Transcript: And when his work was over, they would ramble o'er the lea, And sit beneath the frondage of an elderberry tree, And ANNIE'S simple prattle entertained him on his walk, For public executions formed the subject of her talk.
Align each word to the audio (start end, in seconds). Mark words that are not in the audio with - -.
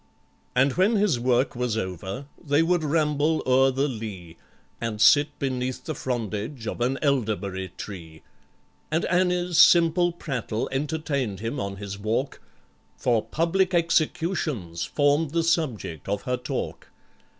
And 0.55 0.71
when 0.77 0.95
his 0.95 1.19
work 1.19 1.55
was 1.55 1.77
over, 1.77 2.25
they 2.43 2.63
would 2.63 2.83
ramble 2.83 3.43
o'er 3.45 3.69
the 3.69 3.87
lea, 3.87 4.35
And 4.81 4.99
sit 4.99 5.37
beneath 5.37 5.83
the 5.85 5.93
frondage 5.93 6.65
of 6.65 6.81
an 6.81 6.97
elderberry 7.03 7.71
tree, 7.77 8.23
And 8.89 9.05
ANNIE'S 9.05 9.59
simple 9.59 10.11
prattle 10.11 10.67
entertained 10.71 11.39
him 11.39 11.59
on 11.59 11.75
his 11.75 11.99
walk, 11.99 12.41
For 12.97 13.21
public 13.23 13.75
executions 13.75 14.83
formed 14.85 15.29
the 15.33 15.43
subject 15.43 16.09
of 16.09 16.23
her 16.23 16.35
talk. 16.37 16.87